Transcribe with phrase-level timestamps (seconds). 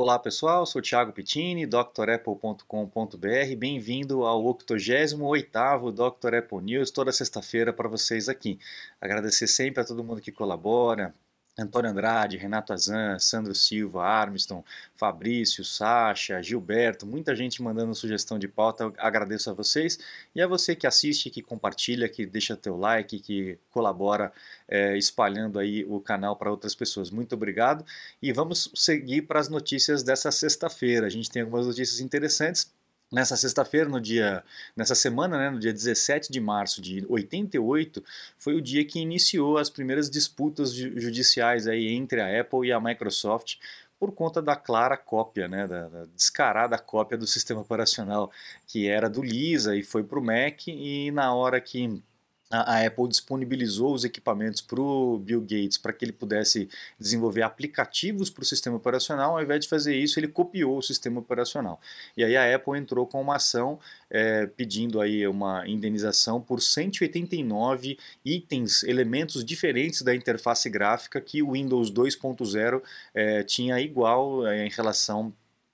[0.00, 3.56] Olá pessoal, sou Thiago Pittini, drapple.com.br.
[3.58, 6.36] Bem-vindo ao 88º Dr.
[6.36, 8.60] Apple News, toda sexta-feira para vocês aqui.
[9.00, 11.12] Agradecer sempre a todo mundo que colabora,
[11.58, 14.64] Antônio Andrade, Renato Azan, Sandro Silva, Armiston,
[14.94, 19.98] Fabrício, Sacha, Gilberto, muita gente mandando sugestão de pauta, eu agradeço a vocês
[20.34, 24.32] e a você que assiste, que compartilha, que deixa teu like, que colabora
[24.68, 27.10] é, espalhando aí o canal para outras pessoas.
[27.10, 27.84] Muito obrigado
[28.22, 31.06] e vamos seguir para as notícias dessa sexta-feira.
[31.06, 32.77] A gente tem algumas notícias interessantes.
[33.10, 34.44] Nessa sexta-feira, no dia,
[34.76, 38.04] nessa semana, né, no dia 17 de março de 88,
[38.38, 42.78] foi o dia que iniciou as primeiras disputas judiciais aí entre a Apple e a
[42.78, 43.56] Microsoft
[43.98, 48.30] por conta da clara cópia, né, da, da descarada cópia do sistema operacional
[48.66, 52.02] que era do Lisa e foi para o Mac e na hora que
[52.50, 58.30] a Apple disponibilizou os equipamentos para o Bill Gates para que ele pudesse desenvolver aplicativos
[58.30, 61.80] para o sistema operacional, ao invés de fazer isso, ele copiou o sistema operacional.
[62.16, 63.78] E aí a Apple entrou com uma ação
[64.10, 71.52] é, pedindo aí uma indenização por 189 itens, elementos diferentes da interface gráfica que o
[71.52, 72.82] Windows 2.0
[73.14, 75.32] é, tinha igual é, em relação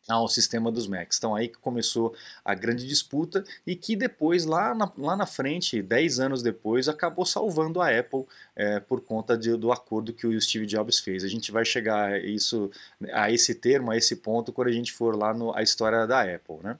[0.08, 1.18] ao sistema dos Macs.
[1.18, 5.82] Então aí que começou a grande disputa e que depois, lá na, lá na frente,
[5.82, 10.40] 10 anos depois, acabou salvando a Apple é, por conta de, do acordo que o
[10.40, 11.24] Steve Jobs fez.
[11.24, 12.70] A gente vai chegar a, isso,
[13.12, 16.22] a esse termo, a esse ponto, quando a gente for lá no, a história da
[16.22, 16.58] Apple.
[16.62, 16.78] Né?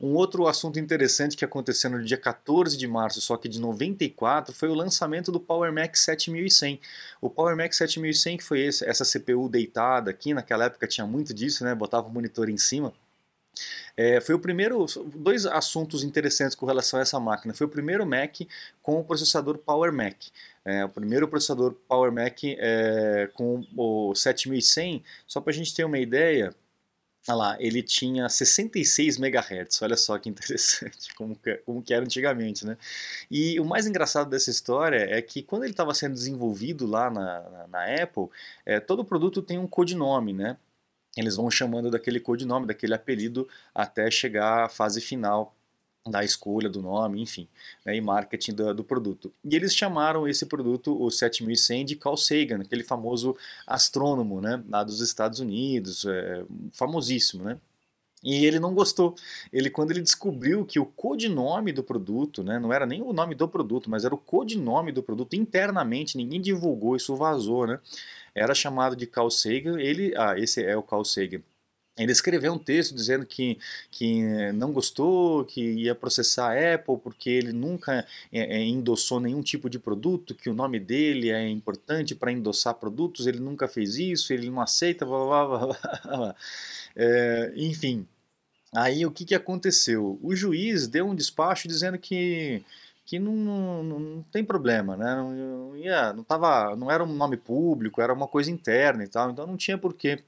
[0.00, 4.54] Um outro assunto interessante que aconteceu no dia 14 de março, só que de 94,
[4.54, 6.80] foi o lançamento do Power Mac 7100.
[7.20, 11.34] O Power Mac 7100, que foi esse, essa CPU deitada aqui, naquela época tinha muito
[11.34, 11.74] disso, né?
[11.74, 12.92] Botava o monitor em cima.
[13.96, 14.86] É, foi o primeiro,
[15.16, 17.52] dois assuntos interessantes com relação a essa máquina.
[17.52, 18.36] Foi o primeiro Mac
[18.80, 20.16] com o processador Power Mac.
[20.64, 25.84] É, o primeiro processador Power Mac é, com o 7100, só para a gente ter
[25.84, 26.54] uma ideia,
[27.28, 32.02] Olha lá, ele tinha 66 MHz, olha só que interessante, como que, como que era
[32.02, 32.78] antigamente, né?
[33.30, 37.40] E o mais engraçado dessa história é que quando ele estava sendo desenvolvido lá na,
[37.50, 38.28] na, na Apple,
[38.64, 40.56] é, todo produto tem um codinome, né?
[41.16, 45.54] Eles vão chamando daquele codinome, daquele apelido, até chegar à fase final
[46.10, 47.48] da escolha do nome, enfim,
[47.84, 49.32] né, e marketing do, do, produto.
[49.44, 53.36] E eles chamaram esse produto, o 7100, de Carl Sagan, aquele famoso
[53.66, 57.58] astrônomo né, lá dos Estados Unidos, é, famosíssimo, né?
[58.22, 59.14] E ele não gostou.
[59.52, 63.34] Ele, quando ele descobriu que o codinome do produto, né, não era nem o nome
[63.34, 67.78] do produto, mas era o codinome do produto internamente, ninguém divulgou, isso vazou, né?
[68.34, 69.80] Era chamado de Carl Sagan.
[69.80, 71.42] Ele, ah, esse é o Carl Sagan
[71.98, 73.58] ele escreveu um texto dizendo que,
[73.90, 74.22] que
[74.52, 79.68] não gostou, que ia processar a Apple porque ele nunca é, é, endossou nenhum tipo
[79.68, 84.32] de produto, que o nome dele é importante para endossar produtos, ele nunca fez isso,
[84.32, 86.36] ele não aceita, blá, blá, blá, blá.
[86.96, 88.06] É, enfim.
[88.72, 90.18] Aí o que, que aconteceu?
[90.22, 92.62] O juiz deu um despacho dizendo que
[93.08, 95.14] que não, não, não, tem problema, né?
[95.16, 99.30] Não, ia, não, tava, não era um nome público, era uma coisa interna e tal,
[99.30, 100.22] então não tinha porquê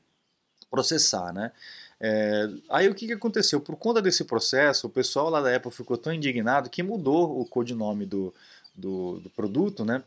[0.70, 1.52] processar, né?
[2.00, 3.60] É, aí o que, que aconteceu?
[3.60, 7.44] Por conta desse processo, o pessoal lá da Apple ficou tão indignado que mudou o
[7.44, 8.32] codinome do,
[8.74, 10.02] do, do produto, né?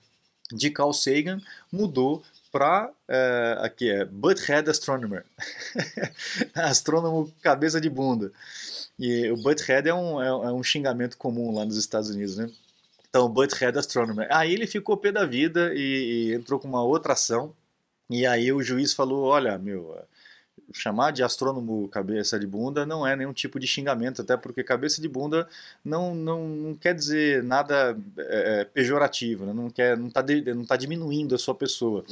[0.51, 1.39] De Carl Sagan,
[1.71, 5.25] mudou para é, aqui é Butthead Astronomer,
[6.53, 8.31] astrônomo cabeça de bunda.
[8.97, 12.49] E o Butthead é um, é, é, um xingamento comum lá nos Estados Unidos, né?
[13.09, 14.27] Então, Butthead Astronomer.
[14.31, 17.53] Aí ele ficou pé da vida e, e entrou com uma outra ação.
[18.09, 19.95] E aí o juiz falou: olha, meu,
[20.73, 25.01] chamar de astrônomo cabeça de bunda não é nenhum tipo de xingamento, até porque cabeça
[25.01, 25.47] de bunda
[25.85, 29.53] não, não, não quer dizer nada é, é pejorativo, né?
[29.53, 30.23] não está não tá
[30.55, 32.03] não tá diminuindo a sua pessoa.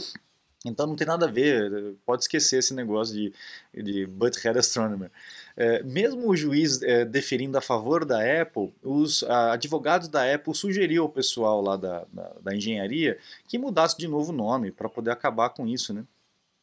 [0.64, 3.34] Então não tem nada a ver, pode esquecer esse negócio de,
[3.74, 5.10] de Butthead Astronomer.
[5.58, 10.54] É, mesmo o juiz é, deferindo a favor da Apple, os a, advogados da Apple
[10.54, 13.18] sugeriram ao pessoal lá da, da, da engenharia
[13.48, 16.06] que mudasse de novo o nome para poder acabar com isso, né?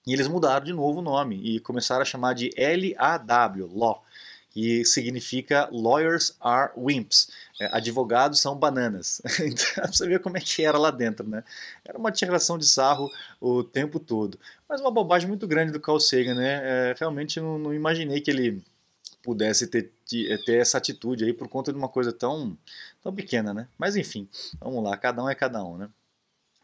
[0.09, 4.03] E eles mudaram de novo o nome e começaram a chamar de LAW, Law,
[4.49, 7.29] que significa Lawyers are Wimps.
[7.61, 9.21] É, advogados são bananas.
[9.39, 11.45] então, você ver como é que era lá dentro, né?
[11.85, 14.41] Era uma tiração de sarro o tempo todo.
[14.67, 16.61] Mas uma bobagem muito grande do Carl Sagan, né?
[16.63, 18.65] É, realmente não, não, imaginei que ele
[19.23, 22.57] pudesse ter, ter essa atitude aí por conta de uma coisa tão,
[23.03, 23.69] tão pequena, né?
[23.77, 24.27] Mas enfim,
[24.59, 25.91] vamos lá, cada um é cada um, né?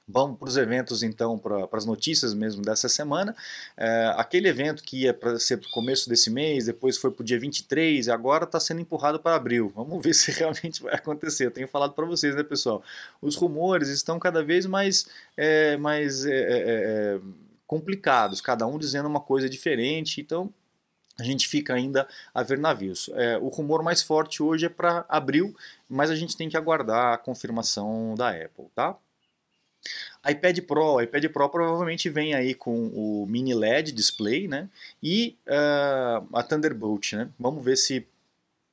[0.06, 3.34] Vamos para os eventos, então, para as notícias mesmo dessa semana.
[3.74, 7.22] É, aquele evento que ia para ser para o começo desse mês, depois foi para
[7.22, 9.72] o dia 23, e agora está sendo empurrado para abril.
[9.74, 11.46] Vamos ver se realmente vai acontecer.
[11.46, 12.82] Eu tenho falado para vocês, né, pessoal?
[13.22, 15.06] Os rumores estão cada vez mais,
[15.38, 16.64] é, mais é, é,
[17.16, 17.20] é
[17.66, 20.20] complicados, cada um dizendo uma coisa diferente.
[20.20, 20.52] Então,
[21.18, 23.08] a gente fica ainda a ver navios.
[23.14, 25.56] É, o rumor mais forte hoje é para abril,
[25.88, 28.96] mas a gente tem que aguardar a confirmação da Apple, tá?
[30.28, 34.68] iPad Pro, iPad Pro provavelmente vem aí com o mini LED display, né?
[35.02, 37.28] E uh, a Thunderbolt, né?
[37.38, 38.06] Vamos ver se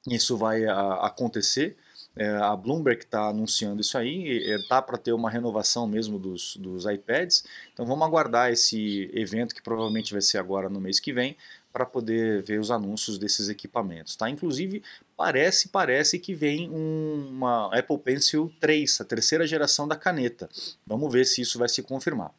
[0.08, 1.76] isso vai uh, acontecer.
[2.16, 6.86] É, a Bloomberg está anunciando isso aí, tá para ter uma renovação mesmo dos, dos
[6.86, 7.44] iPads.
[7.74, 11.38] Então vamos aguardar esse evento que provavelmente vai ser agora no mês que vem
[11.72, 14.30] para poder ver os anúncios desses equipamentos, tá?
[14.30, 14.84] Inclusive
[15.16, 20.50] parece parece que vem um, uma Apple Pencil 3, a terceira geração da caneta.
[20.86, 22.34] Vamos ver se isso vai se confirmar.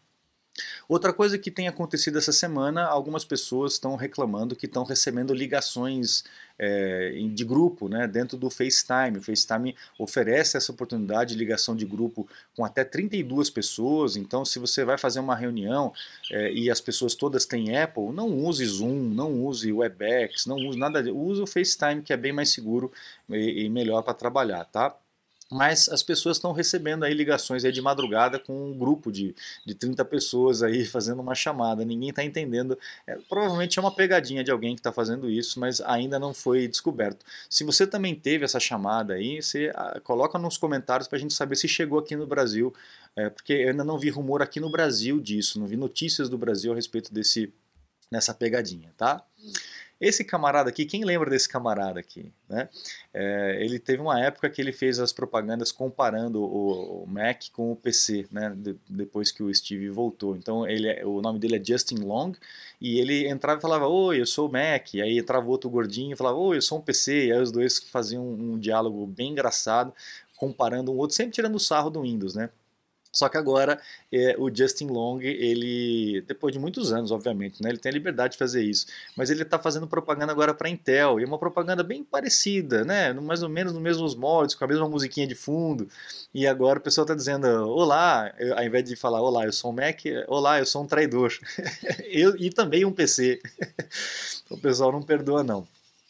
[0.89, 6.25] Outra coisa que tem acontecido essa semana, algumas pessoas estão reclamando que estão recebendo ligações
[6.59, 9.19] é, de grupo né, dentro do FaceTime.
[9.19, 14.17] O FaceTime oferece essa oportunidade de ligação de grupo com até 32 pessoas.
[14.17, 15.93] Então, se você vai fazer uma reunião
[16.31, 20.79] é, e as pessoas todas têm Apple, não use Zoom, não use WebEx, não use
[20.79, 22.93] nada, use o FaceTime que é bem mais seguro
[23.29, 24.95] e, e melhor para trabalhar, tá?
[25.53, 29.35] Mas as pessoas estão recebendo aí ligações aí de madrugada com um grupo de,
[29.67, 34.43] de 30 pessoas aí fazendo uma chamada, ninguém está entendendo, é, provavelmente é uma pegadinha
[34.43, 37.25] de alguém que está fazendo isso, mas ainda não foi descoberto.
[37.51, 41.35] Se você também teve essa chamada aí, você ah, coloca nos comentários para a gente
[41.35, 42.73] saber se chegou aqui no Brasil,
[43.15, 46.39] é, porque eu ainda não vi rumor aqui no Brasil disso, não vi notícias do
[46.39, 47.53] Brasil a respeito desse,
[48.11, 49.23] nessa pegadinha, tá?
[50.03, 52.33] Esse camarada aqui, quem lembra desse camarada aqui?
[52.49, 52.69] Né?
[53.15, 57.77] É, ele teve uma época que ele fez as propagandas comparando o, Mac com o
[57.77, 58.53] PC, né?
[58.57, 60.35] De, depois que o Steve voltou.
[60.35, 62.33] Então ele, é, o nome dele é Justin Long
[62.81, 64.93] e ele entrava e falava: Oi, eu sou o Mac.
[64.93, 67.27] E aí entrava outro gordinho e falava: Oi, eu sou um PC.
[67.27, 69.95] E aí os dois faziam um, um diálogo bem engraçado,
[70.37, 72.51] comparando um outro, sempre tirando o sarro do Windows, né?
[73.13, 73.79] Só que agora
[74.11, 78.33] é, o Justin Long, ele, depois de muitos anos, obviamente, né, ele tem a liberdade
[78.33, 81.83] de fazer isso, mas ele está fazendo propaganda agora para Intel, e é uma propaganda
[81.83, 85.89] bem parecida, né, mais ou menos nos mesmos moldes, com a mesma musiquinha de fundo,
[86.33, 89.71] e agora o pessoal está dizendo, olá, eu, ao invés de falar, olá, eu sou
[89.71, 91.33] um Mac, olá, eu sou um traidor,
[92.11, 93.41] eu, e também um PC.
[94.51, 95.67] o pessoal não perdoa não.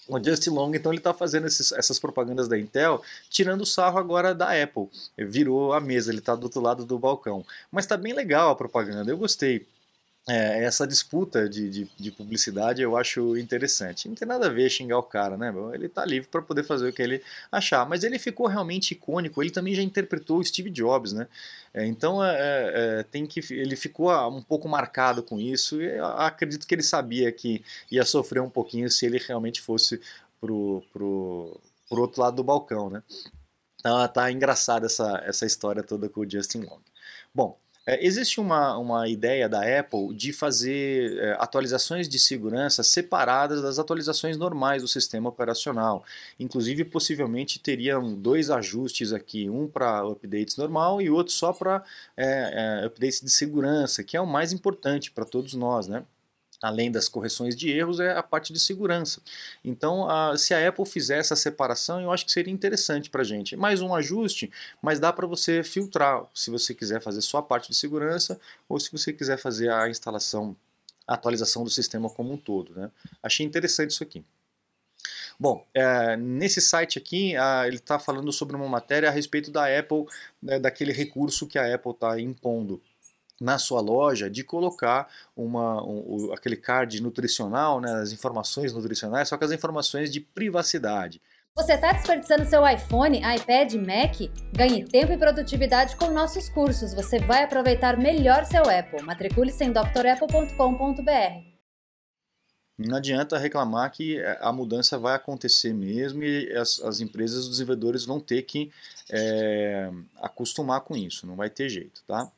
[0.08, 3.98] O Justin Long, então, ele está fazendo esses, essas propagandas da Intel, tirando o sarro
[3.98, 4.88] agora da Apple.
[5.16, 7.44] Virou a mesa, ele está do outro lado do balcão.
[7.70, 9.66] Mas está bem legal a propaganda, eu gostei
[10.28, 14.08] é, essa disputa de, de, de, publicidade eu acho interessante.
[14.08, 15.52] Não tem nada a ver xingar o cara, né?
[15.74, 17.20] Ele tá livre para poder fazer o que ele
[17.50, 17.88] achar.
[17.88, 19.42] Mas ele ficou realmente icônico.
[19.42, 21.26] Ele também já interpretou o Steve Jobs, né?
[21.74, 25.82] É, então é, é, é tem que ele ficou ah, um pouco marcado com isso.
[25.82, 30.00] E acredito que ele sabia que ia sofrer um pouquinho se ele realmente fosse
[30.40, 33.02] pro, pro, pro outro lado do balcão, né?
[33.80, 36.80] Então tá engraçada essa, essa história toda com o Justin Long.
[37.34, 43.60] Bom, é, existe uma, uma ideia da Apple de fazer é, atualizações de segurança separadas
[43.60, 46.04] das atualizações normais do sistema operacional.
[46.38, 51.84] Inclusive, possivelmente teriam dois ajustes aqui, um para updates normal e outro só para
[52.16, 56.04] é, é, updates de segurança, que é o mais importante para todos nós, né?
[56.62, 59.20] Além das correções de erros, é a parte de segurança.
[59.64, 63.24] Então, a, se a Apple fizer essa separação, eu acho que seria interessante para a
[63.24, 63.56] gente.
[63.56, 64.50] Mais um ajuste,
[64.80, 68.78] mas dá para você filtrar se você quiser fazer só a parte de segurança ou
[68.78, 70.56] se você quiser fazer a instalação,
[71.06, 72.72] a atualização do sistema como um todo.
[72.74, 72.90] Né?
[73.20, 74.24] Achei interessante isso aqui.
[75.40, 79.66] Bom, é, nesse site aqui, a, ele está falando sobre uma matéria a respeito da
[79.66, 80.06] Apple,
[80.40, 82.80] né, daquele recurso que a Apple está impondo
[83.42, 89.36] na sua loja de colocar uma, um, aquele card nutricional, né, as informações nutricionais, só
[89.36, 91.20] que as informações de privacidade.
[91.54, 94.16] Você está desperdiçando seu iPhone, iPad, Mac?
[94.56, 96.94] Ganhe tempo e produtividade com nossos cursos.
[96.94, 99.02] Você vai aproveitar melhor seu Apple.
[99.02, 101.52] Matricule-se em drapple.com.br.
[102.78, 107.50] Não adianta reclamar que é, a mudança vai acontecer mesmo e as, as empresas, os
[107.50, 108.72] desenvolvedores vão ter que
[109.10, 109.90] é,
[110.22, 112.32] acostumar com isso, não vai ter jeito, tá?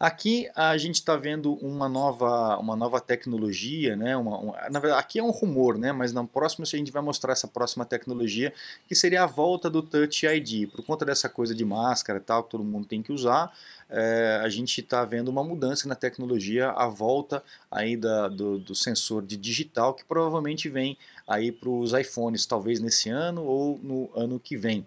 [0.00, 4.16] Aqui a gente está vendo uma nova, uma nova tecnologia, né?
[4.16, 5.92] Uma, na verdade, aqui é um rumor, né?
[5.92, 8.50] Mas na próxima a gente vai mostrar essa próxima tecnologia
[8.88, 10.70] que seria a volta do Touch ID.
[10.70, 13.54] Por conta dessa coisa de máscara e tal que todo mundo tem que usar,
[13.90, 18.74] é, a gente está vendo uma mudança na tecnologia, a volta aí da, do, do
[18.74, 20.96] sensor de digital que provavelmente vem
[21.28, 24.86] aí para os iPhones, talvez nesse ano ou no ano que vem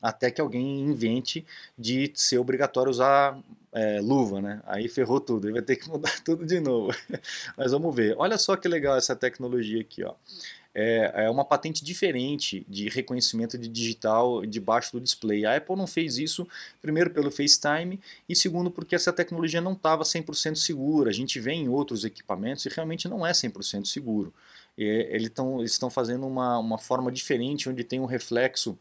[0.00, 1.44] até que alguém invente
[1.76, 3.36] de ser obrigatório usar
[3.72, 4.60] é, luva, né?
[4.66, 6.92] Aí ferrou tudo, ele vai ter que mudar tudo de novo.
[7.56, 8.14] Mas vamos ver.
[8.18, 10.14] Olha só que legal essa tecnologia aqui, ó.
[10.74, 15.44] é, é uma patente diferente de reconhecimento de digital debaixo do display.
[15.44, 16.46] A Apple não fez isso,
[16.80, 21.10] primeiro pelo FaceTime e segundo porque essa tecnologia não estava 100% segura.
[21.10, 24.32] A gente vê em outros equipamentos e realmente não é 100% seguro.
[24.76, 25.32] E, eles
[25.64, 28.78] estão fazendo uma, uma forma diferente onde tem um reflexo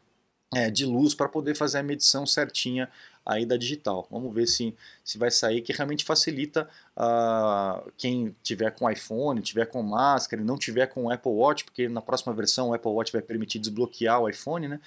[0.54, 2.90] é, de luz para poder fazer a medição certinha
[3.26, 4.08] aí da digital.
[4.10, 4.74] Vamos ver se,
[5.04, 10.58] se vai sair, que realmente facilita uh, quem tiver com iPhone, tiver com máscara não
[10.58, 14.30] tiver com Apple Watch, porque na próxima versão o Apple Watch vai permitir desbloquear o
[14.30, 14.80] iPhone, né?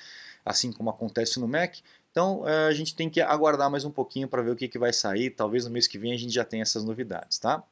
[0.44, 1.76] assim como acontece no Mac.
[2.10, 4.78] Então uh, a gente tem que aguardar mais um pouquinho para ver o que, que
[4.78, 5.30] vai sair.
[5.30, 7.62] Talvez no mês que vem a gente já tenha essas novidades, tá?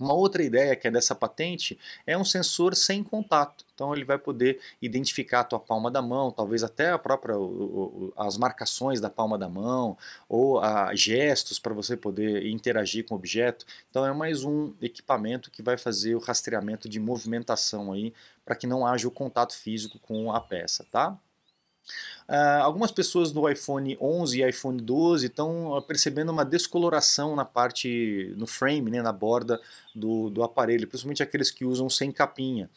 [0.00, 3.64] Uma outra ideia que é dessa patente é um sensor sem contato.
[3.74, 7.34] Então ele vai poder identificar a tua palma da mão, talvez até a própria
[8.16, 9.96] as marcações da palma da mão
[10.28, 13.66] ou a, gestos para você poder interagir com o objeto.
[13.90, 18.14] Então é mais um equipamento que vai fazer o rastreamento de movimentação aí
[18.44, 21.18] para que não haja o contato físico com a peça, tá?
[22.28, 28.34] Uh, algumas pessoas do iPhone 11 e iPhone 12 estão percebendo uma descoloração na parte,
[28.36, 29.58] no frame, né, na borda
[29.94, 32.68] do, do aparelho, principalmente aqueles que usam sem capinha.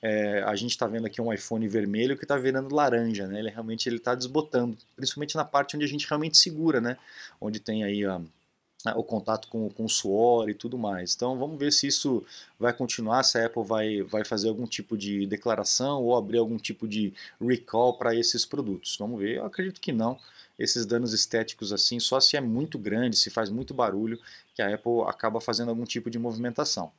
[0.00, 3.38] É, a gente está vendo aqui um iPhone vermelho que está virando laranja, né?
[3.38, 6.96] Ele realmente ele está desbotando, principalmente na parte onde a gente realmente segura, né?
[7.40, 8.20] Onde tem aí a
[8.96, 11.14] o contato com, com o suor e tudo mais.
[11.14, 12.24] Então vamos ver se isso
[12.58, 16.56] vai continuar, se a Apple vai, vai fazer algum tipo de declaração ou abrir algum
[16.56, 18.96] tipo de recall para esses produtos.
[18.98, 20.18] Vamos ver, eu acredito que não.
[20.58, 24.20] Esses danos estéticos assim, só se é muito grande, se faz muito barulho,
[24.54, 26.92] que a Apple acaba fazendo algum tipo de movimentação.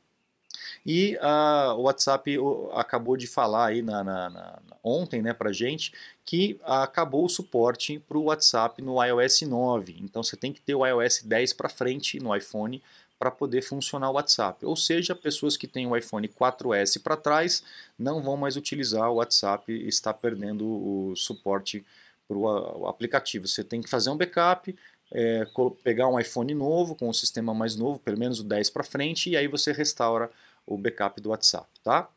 [0.86, 2.38] E uh, o WhatsApp
[2.74, 5.94] acabou de falar aí na, na, na ontem né, para gente
[6.26, 9.98] que acabou o suporte para o WhatsApp no iOS 9.
[10.02, 12.82] Então você tem que ter o iOS 10 para frente no iPhone
[13.20, 14.66] para poder funcionar o WhatsApp.
[14.66, 17.64] Ou seja, pessoas que têm o iPhone 4S para trás
[17.98, 21.86] não vão mais utilizar o WhatsApp está perdendo o suporte
[22.28, 23.48] para o aplicativo.
[23.48, 24.76] Você tem que fazer um backup,
[25.12, 25.46] é,
[25.84, 29.30] pegar um iPhone novo, com um sistema mais novo, pelo menos o 10 para frente,
[29.30, 30.32] e aí você restaura
[30.74, 32.10] o backup do WhatsApp, tá?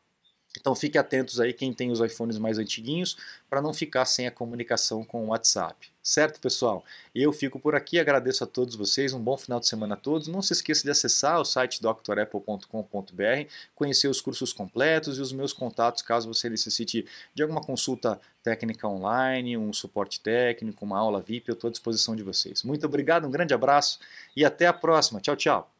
[0.59, 3.17] Então fique atentos aí quem tem os iPhones mais antiguinhos
[3.49, 5.89] para não ficar sem a comunicação com o WhatsApp.
[6.01, 6.83] Certo, pessoal?
[7.15, 10.27] Eu fico por aqui, agradeço a todos vocês, um bom final de semana a todos.
[10.27, 15.51] Não se esqueça de acessar o site drapple.com.br, conhecer os cursos completos e os meus
[15.51, 21.49] contatos caso você necessite de alguma consulta técnica online, um suporte técnico, uma aula VIP,
[21.49, 22.61] eu estou à disposição de vocês.
[22.61, 23.99] Muito obrigado, um grande abraço
[24.35, 25.19] e até a próxima.
[25.19, 25.74] Tchau, tchau.